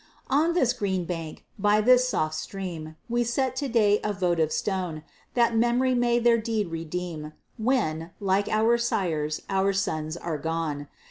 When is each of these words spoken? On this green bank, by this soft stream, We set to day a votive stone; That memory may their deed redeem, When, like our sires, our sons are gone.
On 0.31 0.53
this 0.53 0.73
green 0.73 1.05
bank, 1.05 1.45
by 1.59 1.79
this 1.79 2.09
soft 2.09 2.33
stream, 2.33 2.95
We 3.07 3.23
set 3.23 3.55
to 3.57 3.67
day 3.69 3.99
a 4.03 4.11
votive 4.13 4.51
stone; 4.51 5.03
That 5.35 5.55
memory 5.55 5.93
may 5.93 6.17
their 6.17 6.39
deed 6.39 6.69
redeem, 6.69 7.33
When, 7.59 8.09
like 8.19 8.47
our 8.49 8.79
sires, 8.79 9.43
our 9.47 9.73
sons 9.73 10.17
are 10.17 10.39
gone. 10.39 10.87